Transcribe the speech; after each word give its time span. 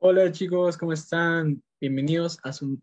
Hola 0.00 0.30
chicos, 0.30 0.78
¿cómo 0.78 0.92
están? 0.92 1.60
Bienvenidos 1.80 2.38
a 2.44 2.52
su, 2.52 2.80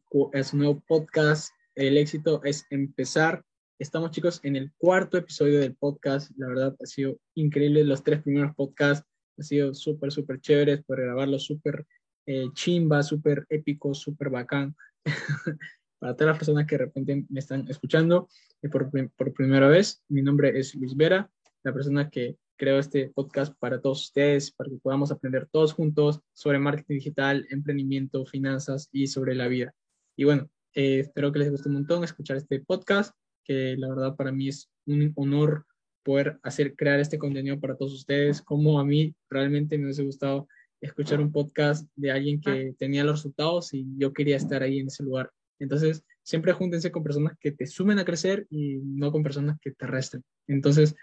nuevo 0.51 0.83
podcast. 0.85 1.49
El 1.73 1.97
éxito 1.97 2.41
es 2.43 2.65
empezar. 2.69 3.41
Estamos 3.79 4.11
chicos 4.11 4.41
en 4.43 4.57
el 4.57 4.73
cuarto 4.77 5.17
episodio 5.17 5.61
del 5.61 5.77
podcast. 5.77 6.29
La 6.35 6.47
verdad 6.47 6.75
ha 6.77 6.85
sido 6.85 7.17
increíble. 7.33 7.85
Los 7.85 8.03
tres 8.03 8.21
primeros 8.21 8.53
podcasts 8.53 9.07
han 9.37 9.45
sido 9.45 9.73
súper, 9.73 10.11
súper 10.11 10.41
chéveres 10.41 10.83
por 10.83 10.99
grabarlos 10.99 11.45
súper 11.45 11.85
eh, 12.25 12.47
chimba, 12.51 13.01
súper 13.01 13.45
épico, 13.47 13.93
súper 13.93 14.29
bacán. 14.29 14.75
Para 15.99 16.17
todas 16.17 16.31
las 16.31 16.37
personas 16.37 16.67
que 16.67 16.77
de 16.77 16.83
repente 16.83 17.25
me 17.29 17.39
están 17.39 17.65
escuchando 17.69 18.27
y 18.61 18.67
por, 18.67 18.91
por 19.15 19.33
primera 19.33 19.69
vez, 19.69 20.03
mi 20.09 20.21
nombre 20.21 20.59
es 20.59 20.75
Luis 20.75 20.93
Vera, 20.97 21.31
la 21.63 21.73
persona 21.73 22.09
que 22.09 22.35
creo 22.57 22.79
este 22.79 23.09
podcast 23.09 23.53
para 23.59 23.81
todos 23.81 24.03
ustedes, 24.03 24.51
para 24.51 24.69
que 24.69 24.77
podamos 24.77 25.11
aprender 25.11 25.47
todos 25.51 25.73
juntos 25.73 26.21
sobre 26.33 26.59
marketing 26.59 26.95
digital, 26.95 27.47
emprendimiento, 27.49 28.25
finanzas 28.25 28.89
y 28.91 29.07
sobre 29.07 29.35
la 29.35 29.47
vida. 29.47 29.73
Y 30.15 30.23
bueno, 30.23 30.49
eh, 30.73 30.99
espero 30.99 31.31
que 31.31 31.39
les 31.39 31.51
guste 31.51 31.69
un 31.69 31.75
montón 31.75 32.03
escuchar 32.03 32.37
este 32.37 32.59
podcast, 32.59 33.15
que 33.43 33.75
la 33.77 33.89
verdad 33.89 34.15
para 34.15 34.31
mí 34.31 34.49
es 34.49 34.69
un 34.85 35.11
honor 35.15 35.65
poder 36.03 36.39
hacer, 36.43 36.75
crear 36.75 36.99
este 36.99 37.17
contenido 37.17 37.59
para 37.59 37.75
todos 37.75 37.93
ustedes, 37.93 38.41
como 38.41 38.79
a 38.79 38.85
mí 38.85 39.15
realmente 39.29 39.77
me 39.77 39.85
hubiese 39.85 40.03
gustado 40.03 40.47
escuchar 40.79 41.19
un 41.19 41.31
podcast 41.31 41.87
de 41.95 42.11
alguien 42.11 42.39
que 42.39 42.75
tenía 42.77 43.03
los 43.03 43.17
resultados 43.19 43.73
y 43.73 43.85
yo 43.97 44.13
quería 44.13 44.37
estar 44.37 44.61
ahí 44.61 44.79
en 44.79 44.87
ese 44.87 45.03
lugar. 45.03 45.31
Entonces, 45.59 46.03
siempre 46.21 46.53
júntense 46.53 46.91
con 46.91 47.03
personas 47.03 47.37
que 47.39 47.51
te 47.51 47.65
sumen 47.65 47.97
a 47.99 48.05
crecer 48.05 48.45
y 48.49 48.75
no 48.83 49.11
con 49.11 49.23
personas 49.23 49.57
que 49.59 49.71
te 49.71 49.87
resten. 49.87 50.23
Entonces, 50.47 50.95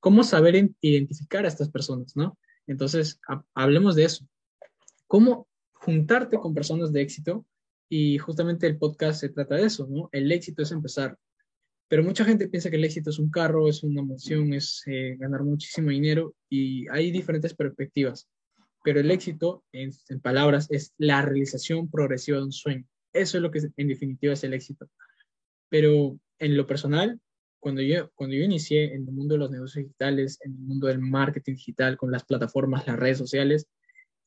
¿Cómo 0.00 0.24
saber 0.24 0.70
identificar 0.80 1.44
a 1.44 1.48
estas 1.48 1.70
personas, 1.70 2.16
no? 2.16 2.38
Entonces, 2.66 3.20
hablemos 3.54 3.94
de 3.96 4.04
eso. 4.04 4.26
¿Cómo 5.06 5.48
juntarte 5.72 6.38
con 6.38 6.54
personas 6.54 6.92
de 6.92 7.02
éxito? 7.02 7.46
Y 7.88 8.18
justamente 8.18 8.66
el 8.66 8.78
podcast 8.78 9.20
se 9.20 9.28
trata 9.28 9.56
de 9.56 9.64
eso, 9.64 9.86
¿no? 9.88 10.08
El 10.12 10.30
éxito 10.32 10.62
es 10.62 10.72
empezar. 10.72 11.18
Pero 11.88 12.04
mucha 12.04 12.24
gente 12.24 12.48
piensa 12.48 12.70
que 12.70 12.76
el 12.76 12.84
éxito 12.84 13.10
es 13.10 13.18
un 13.18 13.30
carro, 13.30 13.68
es 13.68 13.82
una 13.82 14.00
emoción, 14.00 14.52
es 14.54 14.82
eh, 14.86 15.16
ganar 15.18 15.42
muchísimo 15.42 15.90
dinero 15.90 16.34
y 16.48 16.88
hay 16.88 17.10
diferentes 17.10 17.52
perspectivas. 17.54 18.28
Pero 18.84 19.00
el 19.00 19.10
éxito, 19.10 19.64
en, 19.72 19.90
en 20.08 20.20
palabras, 20.20 20.68
es 20.70 20.94
la 20.96 21.20
realización 21.22 21.90
progresiva 21.90 22.38
de 22.38 22.44
un 22.44 22.52
sueño. 22.52 22.86
Eso 23.12 23.36
es 23.36 23.42
lo 23.42 23.50
que 23.50 23.60
en 23.76 23.88
definitiva 23.88 24.32
es 24.32 24.44
el 24.44 24.54
éxito. 24.54 24.88
Pero 25.68 26.18
en 26.38 26.56
lo 26.56 26.66
personal, 26.66 27.20
cuando 27.60 27.82
yo, 27.82 28.10
cuando 28.14 28.34
yo 28.34 28.42
inicié 28.42 28.94
en 28.94 29.06
el 29.06 29.12
mundo 29.12 29.34
de 29.34 29.38
los 29.38 29.50
negocios 29.50 29.84
digitales, 29.84 30.38
en 30.42 30.52
el 30.52 30.58
mundo 30.58 30.86
del 30.86 30.98
marketing 30.98 31.52
digital, 31.52 31.96
con 31.96 32.10
las 32.10 32.24
plataformas, 32.24 32.86
las 32.86 32.98
redes 32.98 33.18
sociales, 33.18 33.68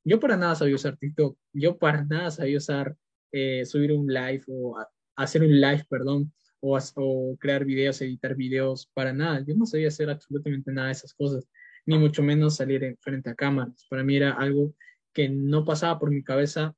yo 0.06 0.20
para 0.20 0.38
nada 0.38 0.56
sabía 0.56 0.76
usar 0.76 0.98
TikTok, 0.98 1.38
yo 1.54 1.78
para 1.78 2.04
nada 2.04 2.32
sabía 2.32 2.58
usar, 2.58 2.96
eh, 3.32 3.66
subir 3.66 3.92
un 3.94 4.08
live 4.08 4.44
o 4.48 4.78
hacer 5.16 5.42
un 5.42 5.60
live, 5.60 5.86
perdón, 5.90 6.32
o, 6.60 6.78
o, 6.96 7.38
crear 7.38 7.66
videos, 7.66 8.02
editar 8.02 8.36
videos, 8.36 8.90
para 8.94 9.14
nada. 9.14 9.44
Yo 9.46 9.56
no 9.56 9.66
sabía 9.66 9.88
hacer 9.88 10.10
absolutamente 10.10 10.72
nada 10.72 10.88
de 10.88 10.94
esas 10.94 11.14
cosas, 11.14 11.48
ni 11.86 11.98
mucho 11.98 12.22
menos 12.24 12.58
salir 12.58 12.84
en, 12.84 12.98
frente 12.98 13.30
a 13.30 13.36
cámaras. 13.36 13.86
Para 13.90 14.04
mí 14.04 14.16
era 14.16 14.32
algo 14.34 14.74
que 15.14 15.30
no 15.30 15.66
pasaba 15.66 16.00
por 16.00 16.12
mi 16.12 16.24
cabeza, 16.24 16.76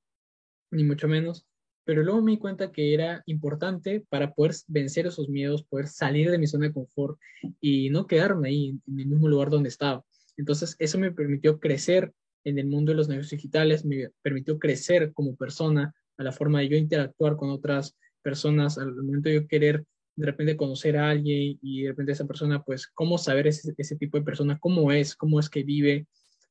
ni 0.72 0.84
mucho 0.84 1.08
menos 1.08 1.48
pero 1.86 2.04
luego 2.04 2.22
me 2.22 2.32
di 2.32 2.38
cuenta 2.38 2.72
que 2.72 2.94
era 2.94 3.24
importante 3.28 4.04
para 4.10 4.34
poder 4.34 4.56
vencer 4.68 5.08
esos 5.08 5.30
miedos, 5.30 5.64
poder 5.64 5.88
salir 5.88 6.32
de 6.32 6.40
mi 6.40 6.48
zona 6.48 6.68
de 6.68 6.74
confort 6.74 7.18
y 7.62 7.90
no 7.92 8.08
quedarme 8.08 8.50
ahí 8.50 8.70
en 8.88 9.00
el 9.00 9.06
mismo 9.06 9.30
lugar 9.30 9.50
donde 9.50 9.70
estaba. 9.70 10.04
Entonces, 10.36 10.76
eso 10.80 10.98
me 10.98 11.12
permitió 11.12 11.60
crecer 11.60 12.12
en 12.44 12.60
el 12.60 12.68
mundo 12.68 12.92
de 12.92 12.98
los 12.98 13.08
negocios 13.08 13.32
digitales, 13.32 13.86
me 13.86 14.10
permitió 14.22 14.60
crecer 14.60 15.14
como 15.14 15.36
persona, 15.36 15.94
a 16.18 16.24
la 16.24 16.32
forma 16.32 16.60
de 16.60 16.70
yo 16.70 16.78
interactuar 16.78 17.36
con 17.36 17.50
otras 17.50 17.96
personas, 18.22 18.78
al 18.78 18.96
momento 18.96 19.30
de 19.30 19.36
yo 19.36 19.48
querer 19.48 19.86
de 20.16 20.26
repente 20.26 20.56
conocer 20.56 20.98
a 20.98 21.10
alguien 21.10 21.60
y 21.62 21.84
de 21.84 21.90
repente 21.90 22.14
esa 22.14 22.26
persona, 22.26 22.64
pues, 22.64 22.88
cómo 22.88 23.18
saber 23.18 23.48
ese, 23.48 23.74
ese 23.78 23.96
tipo 23.98 24.18
de 24.18 24.24
persona, 24.24 24.58
cómo 24.60 24.92
es, 24.92 25.16
cómo 25.16 25.40
es 25.40 25.50
que 25.50 25.64
vive. 25.64 26.08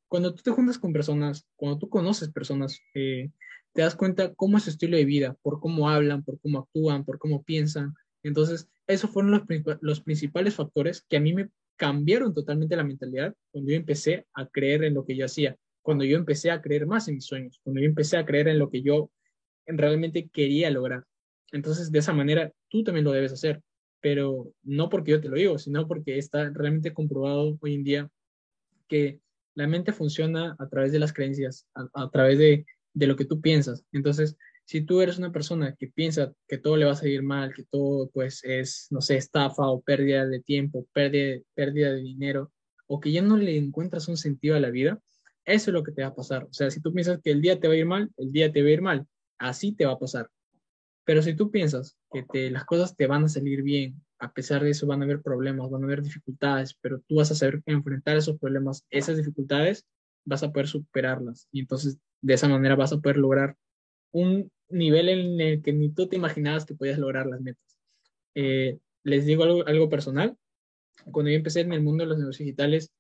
Cuando 0.09 0.35
tú 0.35 0.43
te 0.43 0.51
juntas 0.51 0.79
con 0.79 0.93
personas, 0.93 1.47
cuando 1.57 1.79
tú 1.79 1.89
conoces 1.89 2.31
personas, 2.31 2.81
eh, 2.95 3.31
te 3.73 3.83
das 3.83 3.97
cuenta 3.97 4.33
cómo 4.35 4.57
es 4.57 4.65
su 4.65 4.71
estilo 4.71 4.97
de 4.97 5.05
vida, 5.05 5.37
por 5.43 5.61
cómo 5.61 5.91
hablan, 5.91 6.23
por 6.23 6.39
cómo 6.41 6.61
actúan, 6.61 7.05
por 7.05 7.19
cómo 7.19 7.43
piensan. 7.43 7.95
Entonces, 8.23 8.69
esos 8.87 9.11
fueron 9.11 9.33
los, 9.33 9.43
los 9.81 10.01
principales 10.01 10.55
factores 10.55 11.05
que 11.09 11.17
a 11.17 11.21
mí 11.21 11.35
me 11.35 11.51
cambiaron 11.77 12.33
totalmente 12.33 12.77
la 12.77 12.85
mentalidad 12.85 13.35
cuando 13.51 13.71
yo 13.71 13.77
empecé 13.77 14.27
a 14.33 14.47
creer 14.47 14.85
en 14.85 14.95
lo 14.95 15.05
que 15.05 15.17
yo 15.17 15.25
hacía, 15.25 15.57
cuando 15.83 16.05
yo 16.05 16.17
empecé 16.17 16.51
a 16.51 16.63
creer 16.63 16.87
más 16.87 17.09
en 17.09 17.17
mis 17.17 17.25
sueños, 17.25 17.61
cuando 17.65 17.81
yo 17.81 17.87
empecé 17.87 18.17
a 18.17 18.25
creer 18.25 18.49
en 18.49 18.59
lo 18.59 18.71
que 18.71 18.83
yo 18.83 19.11
realmente 19.67 20.29
quería 20.29 20.71
lograr. 20.71 21.05
Entonces, 21.53 21.91
de 21.91 21.99
esa 21.99 22.13
manera, 22.13 22.53
tú 22.69 22.85
también 22.85 23.05
lo 23.05 23.13
debes 23.13 23.33
hacer, 23.33 23.63
pero 24.01 24.53
no 24.63 24.89
porque 24.89 25.13
yo 25.13 25.21
te 25.21 25.29
lo 25.29 25.37
digo, 25.37 25.59
sino 25.59 25.87
porque 25.89 26.19
está 26.19 26.51
realmente 26.51 26.93
comprobado 26.93 27.57
hoy 27.61 27.75
en 27.75 27.85
día 27.85 28.11
que 28.89 29.21
la 29.55 29.67
mente 29.67 29.93
funciona 29.93 30.57
a 30.59 30.69
través 30.69 30.93
de 30.93 30.99
las 30.99 31.13
creencias, 31.13 31.67
a 31.75 32.11
través 32.11 32.39
de 32.39 32.67
de 32.95 33.07
lo 33.07 33.17
que 33.17 33.25
tú 33.25 33.41
piensas. 33.41 33.85
Entonces, 33.93 34.37
si 34.65 34.81
tú 34.81 35.03
eres 35.03 35.19
una 35.19 35.33
persona 35.33 35.75
que 35.79 35.89
piensa 35.89 36.33
que 36.49 36.57
todo 36.57 36.77
le 36.77 36.87
va 36.87 36.93
a 36.93 36.97
salir 36.97 37.23
mal, 37.23 37.53
que 37.53 37.65
todo 37.65 38.09
pues 38.11 38.43
es, 38.45 38.87
no 38.91 39.01
sé, 39.03 39.17
estafa 39.17 39.67
o 39.69 39.83
pérdida 39.83 40.27
de 40.27 40.41
tiempo, 40.41 40.87
pérdida, 40.93 41.43
pérdida 41.55 41.93
de 41.93 42.01
dinero, 42.01 42.53
o 42.87 43.01
que 43.01 43.13
ya 43.13 43.21
no 43.21 43.37
le 43.37 43.59
encuentras 43.59 44.09
un 44.09 44.17
sentido 44.17 44.57
a 44.57 44.61
la 44.61 44.71
vida, 44.71 45.01
eso 45.45 45.71
es 45.71 45.75
lo 45.75 45.83
que 45.83 45.93
te 45.93 46.03
va 46.03 46.09
a 46.09 46.15
pasar. 46.15 46.45
O 46.45 46.53
sea, 46.53 46.71
si 46.71 46.81
tú 46.81 46.95
piensas 46.95 47.21
que 47.23 47.33
el 47.33 47.43
día 47.43 47.61
te 47.61 47.69
va 47.69 47.75
a 47.75 47.77
ir 47.77 47.87
mal, 47.87 48.11
el 48.17 48.33
día 48.33 48.51
te 48.51 48.63
va 48.63 48.69
a 48.69 48.73
ir 48.73 48.81
mal. 48.81 49.07
Así 49.39 49.73
te 49.73 49.85
va 49.85 49.93
a 49.93 49.99
pasar. 49.99 50.31
Pero 51.05 51.21
si 51.21 51.35
tú 51.35 51.51
piensas 51.51 51.99
que 52.11 52.23
te, 52.23 52.51
las 52.51 52.65
cosas 52.65 52.97
te 52.97 53.07
van 53.07 53.25
a 53.25 53.29
salir 53.29 53.63
bien, 53.63 54.03
a 54.25 54.33
pesar 54.33 54.63
de 54.65 54.71
eso 54.71 54.87
van 54.87 55.03
a 55.03 55.05
haber 55.05 55.21
problemas, 55.21 55.71
van 55.71 55.83
a 55.83 55.87
haber 55.87 56.03
dificultades, 56.03 56.75
pero 56.81 57.01
tú 57.07 57.17
vas 57.17 57.31
a 57.31 57.35
saber 57.35 57.63
enfrentar 57.67 58.17
esos 58.17 58.39
problemas, 58.39 58.87
esas 58.91 59.19
dificultades, 59.19 59.87
vas 60.25 60.43
a 60.43 60.51
poder 60.51 60.67
superarlas. 60.67 61.47
Y 61.53 61.61
entonces 61.61 61.99
de 62.23 62.35
esa 62.35 62.49
manera 62.49 62.75
vas 62.75 62.93
a 62.93 63.01
poder 63.01 63.19
lograr 63.19 63.57
un 64.13 64.51
nivel 64.71 65.11
en 65.11 65.41
el 65.41 65.63
que 65.63 65.75
ni 65.75 65.91
tú 65.91 66.09
te 66.09 66.17
imaginabas 66.17 66.65
que 66.65 66.75
podías 66.75 66.99
lograr 66.99 67.27
las 67.27 67.43
metas. 67.43 67.77
Eh, 68.35 68.79
les 69.03 69.27
digo 69.27 69.45
algo, 69.45 69.89
personal. 69.91 70.37
Cuando 71.13 71.31
yo 71.31 71.37
empecé 71.37 71.61
en 71.61 71.73
el 71.75 71.83
mundo 71.83 72.05
de 72.05 72.09
los 72.09 72.19
negocios 72.19 72.47
digitales, 72.47 72.93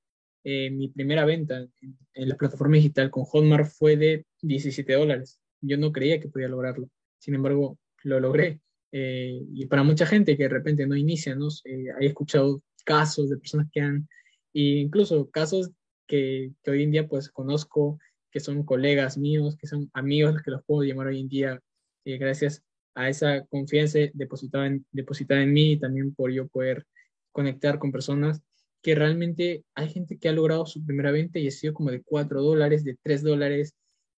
eh, 0.44 0.70
mi 0.70 0.88
primera 0.88 1.24
venta 1.24 1.66
en, 1.80 2.28
la 2.28 2.36
plataforma 2.36 2.76
digital 2.76 3.10
con 3.10 3.24
Hotmart 3.24 3.66
fue 3.66 3.96
de 3.96 4.26
17 4.42 4.92
dólares. 4.92 5.40
Yo 5.62 5.78
no 5.78 5.90
creía 5.90 6.20
que 6.20 6.28
podía 6.28 6.48
lograrlo. 6.48 6.90
Sin 7.18 7.34
embargo, 7.34 7.78
lo 8.02 8.20
logré. 8.20 8.60
Eh, 8.96 9.40
y 9.52 9.66
para 9.66 9.82
mucha 9.82 10.06
gente 10.06 10.36
que 10.36 10.44
de 10.44 10.50
repente 10.50 10.86
no 10.86 10.94
inicia, 10.94 11.34
¿no? 11.34 11.48
he 11.64 12.06
escuchado 12.06 12.62
casos 12.84 13.28
de 13.28 13.38
personas 13.38 13.66
que 13.72 13.80
han, 13.80 14.08
e 14.52 14.78
incluso 14.78 15.28
casos 15.30 15.72
que, 16.06 16.52
que, 16.62 16.70
hoy 16.70 16.84
en 16.84 16.92
día 16.92 17.08
pues 17.08 17.28
conozco 17.28 17.98
que 18.30 18.38
son 18.38 18.62
colegas 18.64 19.18
míos, 19.18 19.56
que 19.56 19.66
son 19.66 19.90
amigos 19.94 20.40
que 20.42 20.52
los 20.52 20.62
puedo 20.64 20.84
llamar 20.84 21.08
hoy 21.08 21.18
en 21.18 21.28
día, 21.28 21.60
eh, 22.04 22.18
gracias 22.18 22.62
a 22.94 23.08
esa 23.08 23.44
confianza 23.46 23.98
depositada 24.12 24.68
en, 24.68 24.86
depositada 24.92 25.42
en 25.42 25.52
mí 25.52 25.72
y 25.72 25.80
también 25.80 26.14
por 26.14 26.30
yo 26.30 26.46
poder 26.46 26.86
conectar 27.32 27.80
con 27.80 27.90
personas 27.90 28.42
que 28.80 28.94
realmente 28.94 29.64
hay 29.74 29.88
gente 29.88 30.18
que 30.18 30.28
ha 30.28 30.32
logrado 30.32 30.66
su 30.66 30.86
primera 30.86 31.10
venta 31.10 31.40
y 31.40 31.48
ha 31.48 31.50
sido 31.50 31.74
como 31.74 31.90
de 31.90 32.00
4 32.04 32.40
dólares, 32.40 32.84
de 32.84 32.96
3 33.02 33.24
dólares, 33.24 33.74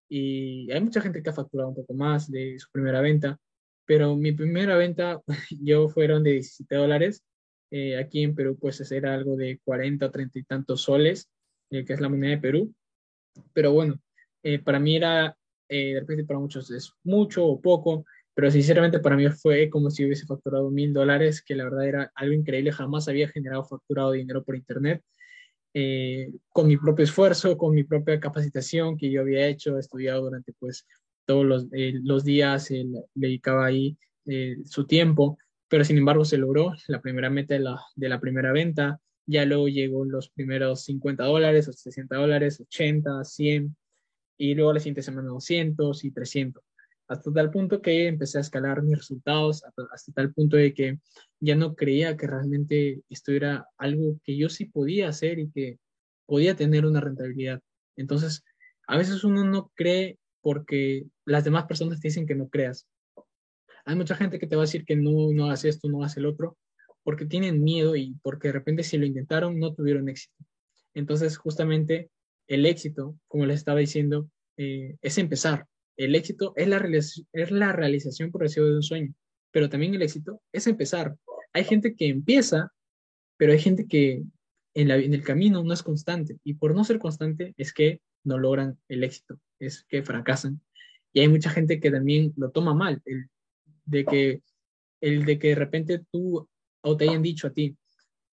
y 0.06 0.70
hay 0.70 0.82
mucha 0.82 1.00
gente 1.00 1.22
que 1.22 1.30
ha 1.30 1.32
facturado 1.32 1.70
un 1.70 1.76
poco 1.76 1.94
más 1.94 2.30
de 2.30 2.58
su 2.58 2.70
primera 2.70 3.00
venta, 3.00 3.38
pero 3.86 4.16
mi 4.16 4.32
primera 4.32 4.76
venta 4.76 5.20
yo 5.62 5.88
fueron 5.88 6.22
de 6.24 6.32
17 6.32 6.74
dólares 6.76 7.22
Eh, 7.70 7.98
aquí 7.98 8.22
en 8.22 8.34
Perú, 8.34 8.56
pues 8.60 8.80
era 8.92 9.14
algo 9.14 9.36
de 9.36 9.60
40 9.64 10.06
o 10.06 10.10
30 10.10 10.38
y 10.38 10.44
tantos 10.44 10.82
soles, 10.82 11.28
que 11.70 11.84
es 11.88 12.00
la 12.00 12.08
moneda 12.08 12.30
de 12.32 12.38
Perú. 12.38 12.74
Pero 13.52 13.72
bueno, 13.72 14.00
para 14.64 14.78
mí 14.78 14.96
era, 14.96 15.36
de 15.68 15.98
repente 16.00 16.24
para 16.24 16.38
muchos 16.40 16.70
es 16.70 16.92
mucho 17.04 17.44
o 17.44 17.60
poco, 17.60 18.04
pero 18.36 18.50
sinceramente 18.50 19.00
para 19.00 19.16
mí 19.16 19.26
fue 19.30 19.70
como 19.70 19.90
si 19.90 20.04
hubiese 20.04 20.26
facturado 20.26 20.70
mil 20.70 20.92
dólares, 20.92 21.42
que 21.42 21.54
la 21.56 21.64
verdad 21.64 21.88
era 21.88 22.12
algo 22.14 22.34
increíble, 22.34 22.70
jamás 22.70 23.08
había 23.08 23.28
generado 23.28 23.64
facturado 23.64 24.12
dinero 24.12 24.44
por 24.44 24.56
internet, 24.56 25.02
eh, 25.74 26.32
con 26.50 26.66
mi 26.68 26.76
propio 26.76 27.04
esfuerzo, 27.04 27.56
con 27.56 27.74
mi 27.74 27.84
propia 27.84 28.20
capacitación 28.20 28.96
que 28.96 29.10
yo 29.10 29.22
había 29.22 29.46
hecho, 29.46 29.78
estudiado 29.78 30.22
durante 30.22 30.52
pues 30.58 30.86
todos 31.26 31.44
los, 31.44 31.66
eh, 31.72 31.94
los 32.02 32.24
días, 32.24 32.70
le 32.70 33.04
dedicaba 33.14 33.66
ahí 33.66 33.96
eh, 34.26 34.56
su 34.64 34.86
tiempo, 34.86 35.38
pero 35.68 35.84
sin 35.84 35.98
embargo 35.98 36.24
se 36.24 36.38
logró 36.38 36.72
la 36.88 37.00
primera 37.00 37.30
meta 37.30 37.54
de 37.54 37.60
la, 37.60 37.80
de 37.94 38.08
la 38.08 38.20
primera 38.20 38.52
venta, 38.52 39.00
ya 39.26 39.44
luego 39.44 39.68
llegó 39.68 40.04
los 40.04 40.30
primeros 40.30 40.84
50 40.84 41.24
dólares, 41.24 41.70
60 41.72 42.16
dólares, 42.16 42.60
80, 42.60 43.24
100, 43.24 43.76
y 44.38 44.54
luego 44.54 44.72
la 44.72 44.80
siguiente 44.80 45.02
semana 45.02 45.28
200 45.28 46.04
y 46.04 46.10
300 46.12 46.62
hasta 47.08 47.32
tal 47.32 47.50
punto 47.50 47.80
que 47.80 48.08
empecé 48.08 48.38
a 48.38 48.40
escalar 48.40 48.82
mis 48.82 48.98
resultados, 48.98 49.64
hasta, 49.64 50.12
tal 50.12 50.32
punto 50.32 50.56
de 50.56 50.74
que 50.74 50.98
ya 51.40 51.54
no 51.54 51.74
creía 51.74 52.16
que 52.16 52.26
realmente 52.26 53.02
esto 53.08 53.32
era 53.32 53.68
algo 53.78 54.18
que 54.24 54.36
yo 54.36 54.48
sí 54.48 54.66
podía 54.66 55.08
hacer 55.08 55.38
y 55.38 55.50
que 55.50 55.78
podía 56.26 56.56
tener 56.56 56.84
una 56.84 57.00
rentabilidad. 57.00 57.60
Entonces, 57.96 58.44
a 58.88 58.96
veces 58.98 59.24
uno 59.24 59.44
no 59.44 59.70
cree 59.74 60.18
porque 60.46 61.08
las 61.24 61.42
demás 61.42 61.64
personas 61.64 61.98
te 61.98 62.06
dicen 62.06 62.24
que 62.24 62.36
no 62.36 62.48
creas. 62.48 62.86
Hay 63.84 63.96
mucha 63.96 64.14
gente 64.14 64.38
que 64.38 64.46
te 64.46 64.54
va 64.54 64.62
a 64.62 64.66
decir 64.66 64.84
que 64.84 64.94
no, 64.94 65.32
no 65.32 65.46
hagas 65.46 65.64
esto, 65.64 65.88
no 65.88 65.98
hagas 65.98 66.16
el 66.18 66.24
otro, 66.24 66.56
porque 67.02 67.26
tienen 67.26 67.64
miedo 67.64 67.96
y 67.96 68.14
porque 68.22 68.46
de 68.46 68.52
repente 68.52 68.84
si 68.84 68.96
lo 68.96 69.06
intentaron 69.06 69.58
no 69.58 69.74
tuvieron 69.74 70.08
éxito. 70.08 70.36
Entonces, 70.94 71.36
justamente 71.36 72.12
el 72.46 72.64
éxito, 72.64 73.18
como 73.26 73.44
les 73.44 73.58
estaba 73.58 73.80
diciendo, 73.80 74.30
eh, 74.56 74.94
es 75.02 75.18
empezar, 75.18 75.66
el 75.96 76.14
éxito 76.14 76.52
es 76.54 76.68
la, 76.68 76.78
es 77.32 77.50
la 77.50 77.72
realización 77.72 78.30
de 78.30 78.76
un 78.76 78.82
sueño, 78.84 79.12
pero 79.50 79.68
también 79.68 79.96
el 79.96 80.02
éxito 80.02 80.40
es 80.52 80.68
empezar. 80.68 81.16
Hay 81.52 81.64
gente 81.64 81.96
que 81.96 82.06
empieza, 82.06 82.70
pero 83.36 83.50
hay 83.50 83.58
gente 83.58 83.88
que 83.88 84.22
en 84.74 84.90
el 84.92 85.24
camino 85.24 85.64
no 85.64 85.74
es 85.74 85.82
constante 85.82 86.38
y 86.44 86.54
por 86.54 86.72
no 86.72 86.84
ser 86.84 87.00
constante 87.00 87.52
es 87.56 87.72
que 87.72 88.00
no 88.26 88.38
logran 88.38 88.78
el 88.88 89.04
éxito, 89.04 89.38
es 89.58 89.84
que 89.84 90.02
fracasan. 90.02 90.60
Y 91.12 91.20
hay 91.20 91.28
mucha 91.28 91.50
gente 91.50 91.80
que 91.80 91.90
también 91.90 92.32
lo 92.36 92.50
toma 92.50 92.74
mal, 92.74 93.00
el 93.04 93.28
de 93.84 94.04
que, 94.04 94.42
el 95.00 95.24
de 95.24 95.38
que 95.38 95.48
de 95.48 95.54
repente 95.54 96.04
tú 96.10 96.48
o 96.82 96.96
te 96.96 97.08
hayan 97.08 97.22
dicho 97.22 97.46
a 97.46 97.52
ti, 97.52 97.76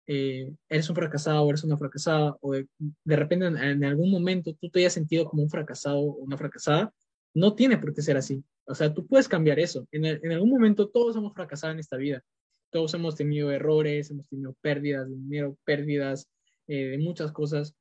eh, 0.05 0.51
eres 0.67 0.89
un 0.89 0.95
fracasado 0.97 1.47
eres 1.49 1.63
una 1.63 1.77
fracasada, 1.77 2.35
o 2.41 2.51
de, 2.53 2.67
repente 3.05 3.45
en, 3.45 3.57
en, 3.57 3.85
algún 3.85 4.11
momento 4.11 4.53
tú 4.59 4.69
te 4.69 4.79
hayas 4.79 4.93
sentido 4.93 5.25
como 5.25 5.43
un 5.43 5.49
fracasado 5.49 5.99
o 5.99 6.15
una 6.15 6.37
fracasada, 6.37 6.93
no 7.33 7.55
tiene 7.55 7.77
por 7.77 7.93
qué 7.93 8.01
ser 8.01 8.17
así. 8.17 8.43
O 8.65 8.75
sea, 8.75 8.93
tú 8.93 9.05
puedes 9.05 9.27
cambiar 9.27 9.59
eso. 9.59 9.87
En, 9.91 10.31
algún 10.31 10.49
momento 10.49 10.89
todos 10.89 11.15
hemos 11.15 11.33
fracasado 11.33 11.73
en 11.73 11.79
esta 11.79 11.97
vida. 11.97 12.23
Todos 12.71 12.93
hemos 12.93 13.15
tenido 13.15 13.51
errores, 13.51 14.09
hemos 14.09 14.27
tenido 14.29 14.55
pérdidas 14.61 15.07
de 15.09 15.15
dinero, 15.15 15.57
pérdidas 15.65 16.29
eh, 16.67 16.85
de 16.89 16.97
muchas 16.97 17.31
cosas. 17.31 17.75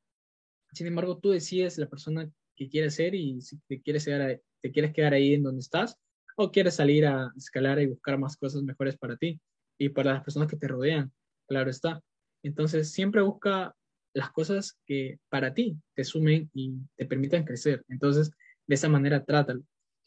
Sin 0.73 0.87
embargo, 0.87 1.19
tú 1.19 1.31
decides 1.31 1.79
la 1.79 1.89
persona 1.89 2.31
que 2.57 2.69
quieres 2.69 2.95
ser 2.95 3.15
y 3.15 3.41
si 3.41 3.59
te 3.69 3.81
quieres, 3.81 4.05
quedar, 4.05 4.41
te 4.61 4.73
quieres 4.73 4.93
quedar 4.93 5.15
ahí 5.15 5.35
en 5.35 5.43
donde 5.43 5.61
estás 5.61 5.97
o 6.37 6.51
quieres 6.51 6.75
salir 6.75 7.07
a 7.07 7.33
escalar 7.37 7.81
y 7.81 7.87
buscar 7.87 8.19
más 8.19 8.37
cosas 8.37 8.63
mejores 8.63 8.97
para 8.97 9.17
ti 9.17 9.41
y 9.79 9.91
para 9.91 10.15
las 10.15 10.25
personas 10.25 10.49
que 10.49 10.57
te 10.57 10.69
rodean. 10.69 11.13
Claro 11.47 11.71
está. 11.71 12.03
Entonces, 12.43 12.91
siempre 12.91 13.21
busca 13.23 13.75
las 14.15 14.31
cosas 14.31 14.79
que 14.87 15.19
para 15.29 15.55
ti 15.55 15.77
te 15.95 16.05
sumen 16.05 16.51
y 16.55 16.75
te 16.97 17.07
permitan 17.07 17.45
crecer. 17.45 17.85
Entonces, 17.89 18.31
de 18.67 18.75
esa 18.75 18.89
manera 18.89 19.25
trátalo. 19.25 19.63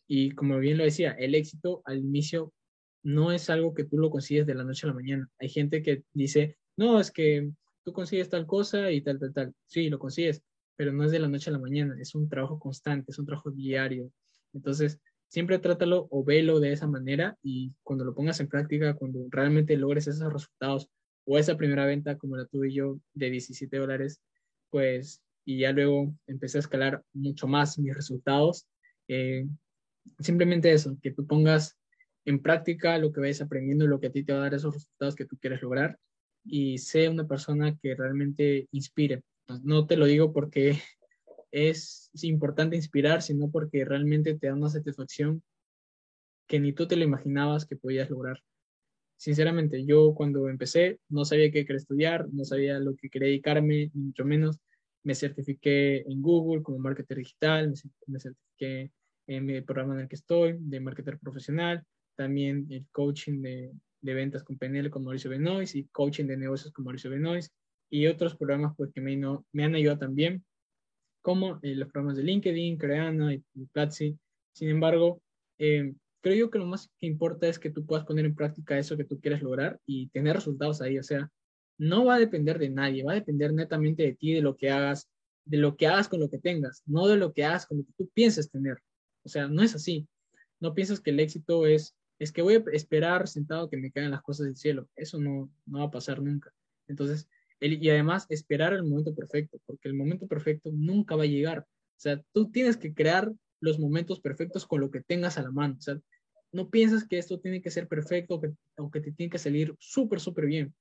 Y 0.07 0.31
como 0.31 0.57
bien 0.59 0.77
lo 0.77 0.83
decía, 0.83 1.11
el 1.11 1.35
éxito 1.35 1.81
al 1.85 1.99
inicio 1.99 2.53
no 3.03 3.31
es 3.31 3.49
algo 3.49 3.73
que 3.73 3.85
tú 3.85 3.97
lo 3.97 4.09
consigues 4.09 4.45
de 4.45 4.55
la 4.55 4.63
noche 4.63 4.85
a 4.85 4.89
la 4.89 4.95
mañana. 4.95 5.29
Hay 5.39 5.49
gente 5.49 5.81
que 5.81 6.03
dice, 6.13 6.57
no, 6.77 6.99
es 6.99 7.11
que 7.11 7.51
tú 7.83 7.93
consigues 7.93 8.29
tal 8.29 8.45
cosa 8.45 8.91
y 8.91 9.01
tal, 9.01 9.19
tal, 9.19 9.33
tal. 9.33 9.53
Sí, 9.67 9.89
lo 9.89 9.99
consigues, 9.99 10.43
pero 10.75 10.91
no 10.93 11.03
es 11.03 11.11
de 11.11 11.19
la 11.19 11.27
noche 11.27 11.49
a 11.49 11.53
la 11.53 11.59
mañana, 11.59 11.95
es 11.99 12.15
un 12.15 12.29
trabajo 12.29 12.59
constante, 12.59 13.11
es 13.11 13.19
un 13.19 13.25
trabajo 13.25 13.51
diario. 13.51 14.11
Entonces, 14.53 14.99
siempre 15.27 15.59
trátalo 15.59 16.07
o 16.11 16.23
velo 16.23 16.59
de 16.59 16.71
esa 16.71 16.87
manera 16.87 17.37
y 17.43 17.73
cuando 17.83 18.05
lo 18.05 18.13
pongas 18.13 18.39
en 18.39 18.47
práctica, 18.47 18.93
cuando 18.93 19.25
realmente 19.29 19.77
logres 19.77 20.07
esos 20.07 20.31
resultados 20.31 20.89
o 21.25 21.37
esa 21.37 21.57
primera 21.57 21.85
venta 21.85 22.17
como 22.17 22.37
la 22.37 22.45
tuve 22.45 22.71
yo 22.71 22.99
de 23.13 23.29
17 23.29 23.77
dólares, 23.77 24.21
pues 24.69 25.21
y 25.45 25.59
ya 25.59 25.71
luego 25.71 26.13
empecé 26.25 26.57
a 26.57 26.61
escalar 26.61 27.03
mucho 27.13 27.47
más 27.47 27.77
mis 27.77 27.95
resultados. 27.95 28.65
Eh, 29.07 29.45
simplemente 30.19 30.71
eso, 30.71 30.97
que 31.01 31.11
tú 31.11 31.25
pongas 31.27 31.77
en 32.25 32.41
práctica 32.41 32.97
lo 32.97 33.11
que 33.11 33.21
vayas 33.21 33.41
aprendiendo, 33.41 33.85
lo 33.85 33.99
que 33.99 34.07
a 34.07 34.11
ti 34.11 34.23
te 34.23 34.33
va 34.33 34.39
a 34.39 34.41
dar 34.43 34.55
esos 34.55 34.73
resultados 34.73 35.15
que 35.15 35.25
tú 35.25 35.37
quieres 35.37 35.61
lograr 35.61 35.99
y 36.43 36.77
sé 36.79 37.09
una 37.09 37.27
persona 37.27 37.77
que 37.81 37.95
realmente 37.95 38.67
inspire. 38.71 39.23
No 39.63 39.85
te 39.85 39.97
lo 39.97 40.05
digo 40.05 40.33
porque 40.33 40.79
es 41.51 42.09
importante 42.23 42.75
inspirar, 42.75 43.21
sino 43.21 43.49
porque 43.49 43.85
realmente 43.85 44.35
te 44.35 44.47
da 44.47 44.53
una 44.53 44.69
satisfacción 44.69 45.43
que 46.47 46.59
ni 46.59 46.73
tú 46.73 46.87
te 46.87 46.95
lo 46.95 47.03
imaginabas 47.03 47.65
que 47.65 47.75
podías 47.75 48.09
lograr. 48.09 48.41
Sinceramente, 49.17 49.85
yo 49.85 50.13
cuando 50.13 50.49
empecé 50.49 50.99
no 51.09 51.25
sabía 51.25 51.51
qué 51.51 51.65
quería 51.65 51.77
estudiar, 51.77 52.27
no 52.31 52.43
sabía 52.43 52.79
lo 52.79 52.95
que 52.95 53.09
quería 53.09 53.29
dedicarme, 53.29 53.89
ni 53.93 54.03
mucho 54.03 54.25
menos 54.25 54.59
me 55.03 55.15
certifiqué 55.15 56.01
en 56.01 56.21
Google 56.21 56.63
como 56.63 56.79
marketer 56.79 57.17
digital, 57.17 57.73
me 58.07 58.19
certifiqué 58.19 58.91
en 59.27 59.49
el 59.49 59.63
programa 59.63 59.93
en 59.95 60.01
el 60.01 60.07
que 60.07 60.15
estoy 60.15 60.57
de 60.59 60.79
marketer 60.79 61.17
profesional, 61.19 61.83
también 62.15 62.67
el 62.69 62.85
coaching 62.91 63.41
de, 63.41 63.71
de 64.01 64.13
ventas 64.13 64.43
con 64.43 64.57
PNL 64.57 64.89
con 64.89 65.03
Mauricio 65.03 65.29
Benoist 65.29 65.75
y 65.75 65.85
coaching 65.85 66.25
de 66.25 66.37
negocios 66.37 66.73
con 66.73 66.85
Mauricio 66.85 67.09
Benoist 67.09 67.53
y 67.89 68.07
otros 68.07 68.35
programas 68.35 68.73
pues, 68.75 68.91
que 68.93 69.01
me, 69.01 69.15
no, 69.15 69.45
me 69.51 69.63
han 69.63 69.75
ayudado 69.75 69.99
también, 69.99 70.43
como 71.21 71.59
eh, 71.63 71.75
los 71.75 71.89
programas 71.89 72.17
de 72.17 72.23
LinkedIn, 72.23 72.77
Creana 72.77 73.33
y, 73.33 73.43
Platzi. 73.71 74.17
Sin 74.53 74.69
embargo, 74.69 75.21
eh, 75.57 75.93
creo 76.21 76.35
yo 76.35 76.49
que 76.51 76.59
lo 76.59 76.65
más 76.65 76.89
que 76.99 77.07
importa 77.07 77.47
es 77.47 77.59
que 77.59 77.69
tú 77.69 77.85
puedas 77.85 78.05
poner 78.05 78.25
en 78.25 78.35
práctica 78.35 78.77
eso 78.77 78.97
que 78.97 79.05
tú 79.05 79.19
quieres 79.19 79.41
lograr 79.41 79.79
y 79.85 80.07
tener 80.09 80.35
resultados 80.35 80.81
ahí. 80.81 80.97
O 80.99 81.03
sea, 81.03 81.29
no 81.77 82.05
va 82.05 82.15
a 82.15 82.19
depender 82.19 82.59
de 82.59 82.69
nadie, 82.69 83.03
va 83.03 83.13
a 83.13 83.15
depender 83.15 83.53
netamente 83.53 84.03
de 84.03 84.13
ti, 84.13 84.33
de 84.33 84.41
lo 84.41 84.55
que 84.55 84.69
hagas, 84.69 85.09
de 85.45 85.57
lo 85.57 85.75
que 85.75 85.87
hagas 85.87 86.07
con 86.07 86.19
lo 86.19 86.29
que 86.29 86.39
tengas, 86.39 86.83
no 86.85 87.07
de 87.07 87.17
lo 87.17 87.33
que 87.33 87.43
hagas 87.43 87.65
con 87.65 87.79
lo 87.79 87.85
que 87.85 87.93
tú 87.97 88.09
pienses 88.13 88.49
tener. 88.49 88.77
O 89.23 89.29
sea, 89.29 89.47
no 89.47 89.61
es 89.61 89.75
así. 89.75 90.07
No 90.59 90.73
piensas 90.73 90.99
que 90.99 91.09
el 91.09 91.19
éxito 91.19 91.65
es, 91.65 91.95
es 92.19 92.31
que 92.31 92.41
voy 92.41 92.55
a 92.55 92.63
esperar 92.71 93.27
sentado 93.27 93.69
que 93.69 93.77
me 93.77 93.91
caigan 93.91 94.11
las 94.11 94.21
cosas 94.21 94.45
del 94.45 94.55
cielo. 94.55 94.87
Eso 94.95 95.19
no, 95.19 95.51
no 95.65 95.79
va 95.79 95.85
a 95.85 95.91
pasar 95.91 96.21
nunca. 96.21 96.53
Entonces, 96.87 97.27
y 97.59 97.89
además 97.89 98.25
esperar 98.29 98.73
el 98.73 98.83
momento 98.83 99.15
perfecto, 99.15 99.59
porque 99.65 99.87
el 99.87 99.95
momento 99.95 100.27
perfecto 100.27 100.69
nunca 100.73 101.15
va 101.15 101.23
a 101.23 101.27
llegar. 101.27 101.59
O 101.59 101.99
sea, 101.99 102.21
tú 102.33 102.51
tienes 102.51 102.77
que 102.77 102.93
crear 102.93 103.31
los 103.59 103.79
momentos 103.79 104.19
perfectos 104.19 104.65
con 104.65 104.81
lo 104.81 104.91
que 104.91 105.01
tengas 105.01 105.37
a 105.37 105.43
la 105.43 105.51
mano. 105.51 105.75
O 105.77 105.81
sea, 105.81 105.99
no 106.51 106.69
piensas 106.69 107.07
que 107.07 107.17
esto 107.17 107.39
tiene 107.39 107.61
que 107.61 107.71
ser 107.71 107.87
perfecto 107.87 108.41
o 108.77 108.91
que 108.91 109.01
te 109.01 109.11
tiene 109.11 109.29
que 109.29 109.37
salir 109.37 109.75
súper, 109.79 110.19
súper 110.19 110.45
bien. 110.45 110.73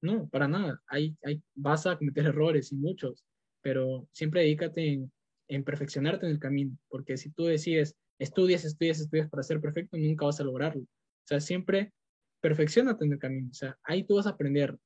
No, 0.00 0.28
para 0.28 0.46
nada. 0.46 0.80
Hay, 0.86 1.16
hay, 1.24 1.42
vas 1.54 1.86
a 1.86 1.96
cometer 1.96 2.26
errores 2.26 2.72
y 2.72 2.76
muchos, 2.76 3.24
pero 3.60 4.08
siempre 4.12 4.42
dedícate 4.42 5.08
en, 5.48 5.64
perfeccionarte 5.64 6.26
en 6.26 6.32
el 6.32 6.38
camino, 6.38 6.76
porque 6.88 7.16
si 7.16 7.30
tú 7.30 7.46
decides, 7.46 7.96
estudias, 8.18 8.64
estudias, 8.64 9.00
estudias 9.00 9.28
para 9.28 9.42
ser 9.42 9.60
perfecto, 9.60 9.96
nunca 9.96 10.26
vas 10.26 10.40
a 10.40 10.44
lograrlo. 10.44 10.82
O 10.82 11.26
sea, 11.26 11.40
siempre 11.40 11.92
perfeccionate 12.40 13.04
en 13.04 13.12
el 13.12 13.18
camino. 13.18 13.48
O 13.50 13.54
sea, 13.54 13.76
ahí 13.82 14.04
tú 14.04 14.16
vas 14.16 14.26
a 14.26 14.30
aprender. 14.30 14.76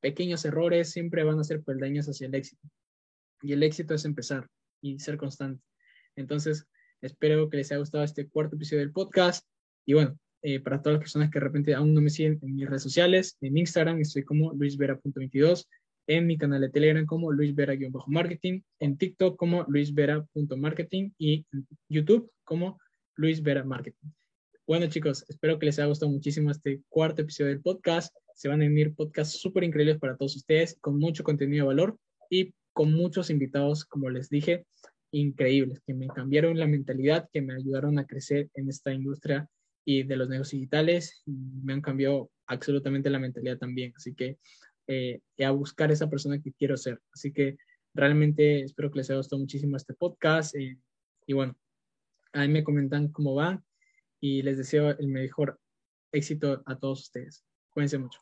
Pequeños 0.00 0.44
errores 0.44 0.90
siempre 0.90 1.24
van 1.24 1.38
a 1.38 1.44
ser 1.44 1.62
peldaños 1.62 2.08
hacia 2.08 2.26
el 2.26 2.34
éxito. 2.34 2.68
Y 3.42 3.52
el 3.52 3.62
éxito 3.62 3.94
es 3.94 4.04
empezar 4.04 4.48
y 4.80 4.98
ser 4.98 5.16
constante. 5.16 5.62
Entonces, 6.16 6.66
espero 7.00 7.48
que 7.48 7.58
les 7.58 7.70
haya 7.70 7.78
gustado 7.78 8.04
este 8.04 8.28
cuarto 8.28 8.56
episodio 8.56 8.80
del 8.80 8.92
podcast. 8.92 9.46
Y 9.86 9.94
bueno, 9.94 10.18
eh, 10.42 10.60
para 10.60 10.80
todas 10.80 10.94
las 10.94 11.00
personas 11.00 11.30
que 11.30 11.38
de 11.38 11.44
repente 11.44 11.74
aún 11.74 11.92
no 11.92 12.00
me 12.00 12.10
siguen 12.10 12.38
en 12.42 12.56
mis 12.56 12.68
redes 12.68 12.82
sociales, 12.82 13.36
en 13.40 13.58
Instagram 13.58 14.00
estoy 14.00 14.24
como 14.24 14.52
luisvera.22, 14.54 15.66
en 16.06 16.26
mi 16.26 16.38
canal 16.38 16.62
de 16.62 16.70
Telegram 16.70 17.04
como 17.06 17.30
luisvera-marketing, 17.30 18.62
en 18.78 18.96
TikTok 18.96 19.36
como 19.36 19.64
luisvera.marketing 19.68 21.10
y 21.18 21.46
en 21.52 21.66
YouTube 21.88 22.30
como 22.44 22.78
luisvera 23.16 23.64
marketing. 23.64 24.08
Bueno 24.70 24.86
chicos, 24.86 25.24
espero 25.28 25.58
que 25.58 25.66
les 25.66 25.80
haya 25.80 25.88
gustado 25.88 26.12
muchísimo 26.12 26.48
este 26.48 26.80
cuarto 26.88 27.22
episodio 27.22 27.50
del 27.50 27.60
podcast. 27.60 28.14
Se 28.36 28.46
van 28.48 28.62
a 28.62 28.66
venir 28.66 28.94
podcasts 28.94 29.40
súper 29.40 29.64
increíbles 29.64 29.98
para 29.98 30.16
todos 30.16 30.36
ustedes, 30.36 30.78
con 30.80 30.96
mucho 30.96 31.24
contenido 31.24 31.64
de 31.64 31.74
valor 31.74 31.98
y 32.30 32.54
con 32.72 32.92
muchos 32.92 33.30
invitados, 33.30 33.84
como 33.84 34.10
les 34.10 34.28
dije, 34.28 34.66
increíbles, 35.10 35.80
que 35.84 35.92
me 35.92 36.06
cambiaron 36.06 36.56
la 36.56 36.68
mentalidad, 36.68 37.28
que 37.32 37.42
me 37.42 37.54
ayudaron 37.54 37.98
a 37.98 38.06
crecer 38.06 38.48
en 38.54 38.68
esta 38.68 38.92
industria 38.92 39.48
y 39.84 40.04
de 40.04 40.14
los 40.14 40.28
negocios 40.28 40.60
digitales 40.60 41.24
me 41.26 41.72
han 41.72 41.80
cambiado 41.80 42.30
absolutamente 42.46 43.10
la 43.10 43.18
mentalidad 43.18 43.58
también. 43.58 43.92
Así 43.96 44.14
que 44.14 44.38
eh, 44.86 45.20
a 45.44 45.50
buscar 45.50 45.90
esa 45.90 46.08
persona 46.08 46.40
que 46.40 46.52
quiero 46.52 46.76
ser. 46.76 47.00
Así 47.12 47.32
que 47.32 47.56
realmente 47.92 48.62
espero 48.62 48.92
que 48.92 48.98
les 48.98 49.10
haya 49.10 49.18
gustado 49.18 49.40
muchísimo 49.40 49.76
este 49.76 49.94
podcast. 49.94 50.54
Eh, 50.54 50.78
y 51.26 51.32
bueno, 51.32 51.56
ahí 52.32 52.46
me 52.46 52.62
comentan 52.62 53.08
cómo 53.08 53.34
van 53.34 53.64
y 54.20 54.42
les 54.42 54.58
deseo 54.58 54.90
el 54.90 55.08
mejor 55.08 55.58
éxito 56.12 56.62
a 56.66 56.78
todos 56.78 57.00
ustedes. 57.00 57.44
Cuídense 57.70 57.98
mucho. 57.98 58.20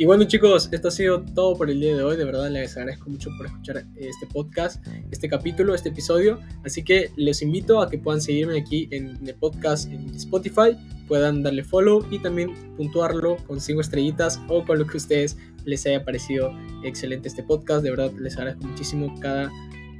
Y 0.00 0.06
bueno 0.06 0.24
chicos, 0.24 0.70
esto 0.72 0.88
ha 0.88 0.90
sido 0.90 1.22
todo 1.34 1.58
por 1.58 1.68
el 1.68 1.78
día 1.78 1.94
de 1.94 2.02
hoy. 2.02 2.16
De 2.16 2.24
verdad 2.24 2.48
les 2.48 2.74
agradezco 2.74 3.10
mucho 3.10 3.28
por 3.36 3.44
escuchar 3.44 3.84
este 3.96 4.26
podcast, 4.32 4.82
este 5.10 5.28
capítulo, 5.28 5.74
este 5.74 5.90
episodio. 5.90 6.40
Así 6.64 6.82
que 6.82 7.10
les 7.16 7.42
invito 7.42 7.82
a 7.82 7.90
que 7.90 7.98
puedan 7.98 8.22
seguirme 8.22 8.58
aquí 8.58 8.88
en 8.92 9.18
el 9.28 9.34
podcast 9.34 9.92
en 9.92 10.08
Spotify, 10.14 10.74
puedan 11.06 11.42
darle 11.42 11.64
follow 11.64 12.06
y 12.10 12.18
también 12.18 12.54
puntuarlo 12.78 13.36
con 13.46 13.60
cinco 13.60 13.82
estrellitas 13.82 14.40
o 14.48 14.64
con 14.64 14.78
lo 14.78 14.86
que 14.86 14.96
ustedes 14.96 15.36
les 15.64 15.86
haya 15.86 16.04
parecido 16.04 16.52
excelente 16.84 17.28
este 17.28 17.42
podcast. 17.42 17.82
De 17.82 17.90
verdad 17.90 18.12
les 18.18 18.36
agradezco 18.36 18.66
muchísimo 18.66 19.14
cada 19.20 19.50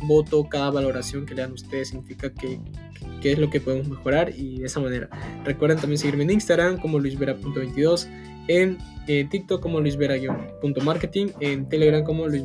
voto, 0.05 0.49
cada 0.49 0.71
valoración 0.71 1.26
que 1.26 1.35
le 1.35 1.43
dan 1.43 1.52
ustedes 1.52 1.88
significa 1.88 2.33
que, 2.33 2.59
que, 3.21 3.33
es 3.33 3.38
lo 3.38 3.50
que 3.50 3.61
podemos 3.61 3.88
mejorar 3.88 4.33
y 4.37 4.59
de 4.59 4.67
esa 4.67 4.81
manera. 4.81 5.09
Recuerden 5.45 5.79
también 5.79 5.99
seguirme 5.99 6.25
en 6.25 6.31
Instagram 6.31 6.79
como 6.79 6.99
luisvera.22 6.99 8.09
en 8.49 8.79
eh, 9.07 9.26
TikTok 9.31 9.61
como 9.61 9.81
Luis 9.81 9.97
Marketing, 10.83 11.29
en 11.40 11.69
Telegram 11.69 12.02
como 12.02 12.26
Luis 12.26 12.43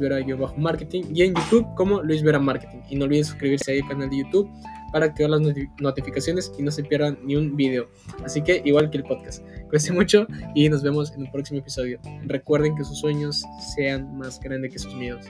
Marketing 0.58 1.04
y 1.14 1.24
en 1.24 1.34
YouTube 1.34 1.68
como 1.76 2.02
Luis 2.02 2.22
Vera 2.24 2.40
Marketing. 2.40 2.80
Y 2.90 2.96
no 2.96 3.06
olviden 3.06 3.26
suscribirse 3.26 3.72
ahí 3.72 3.80
al 3.80 3.88
canal 3.88 4.10
de 4.10 4.18
YouTube 4.18 4.50
para 4.92 5.08
activar 5.08 5.32
las 5.32 5.42
notificaciones 5.80 6.52
y 6.58 6.64
no 6.64 6.72
se 6.72 6.84
pierdan 6.84 7.18
ni 7.24 7.36
un 7.36 7.56
video. 7.56 7.90
Así 8.24 8.42
que 8.42 8.62
igual 8.66 8.90
que 8.90 8.98
el 8.98 9.04
podcast. 9.04 9.44
Cuídense 9.70 9.94
mucho 9.94 10.28
y 10.54 10.70
nos 10.70 10.84
vemos 10.84 11.12
en 11.14 11.22
un 11.22 11.32
próximo 11.32 11.60
episodio. 11.60 12.00
Recuerden 12.24 12.76
que 12.76 12.84
sus 12.84 13.00
sueños 13.00 13.44
sean 13.76 14.18
más 14.18 14.40
grandes 14.40 14.72
que 14.72 14.80
sus 14.80 14.94
miedos. 14.96 15.26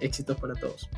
Éxitos 0.00 0.38
para 0.38 0.54
todos. 0.54 0.88